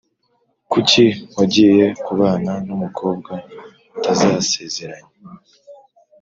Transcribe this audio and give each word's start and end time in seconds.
kuki 0.71 1.05
wagiye 1.35 1.85
kubana 2.05 2.53
numukobwa 2.65 3.31
mutasezeranye 3.91 5.11